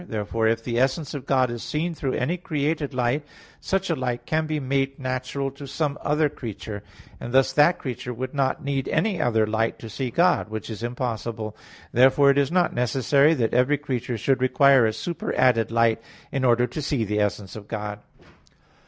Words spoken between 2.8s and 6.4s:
light, such a light can be made natural to some other